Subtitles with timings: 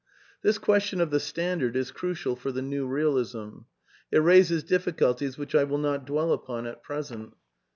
[0.41, 3.65] (This question of tji e standard i s crucial for the New Eealism.
[4.11, 7.35] It raises difficulties which I will not dwell upon at present.)